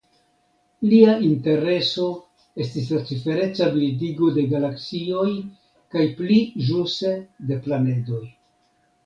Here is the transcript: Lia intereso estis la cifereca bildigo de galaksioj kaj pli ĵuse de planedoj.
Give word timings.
Lia 0.91 1.11
intereso 1.25 2.07
estis 2.65 2.87
la 2.93 3.01
cifereca 3.09 3.67
bildigo 3.75 4.31
de 4.39 4.47
galaksioj 4.55 5.27
kaj 5.97 6.09
pli 6.23 6.41
ĵuse 6.71 7.15
de 7.53 7.61
planedoj. 7.69 8.25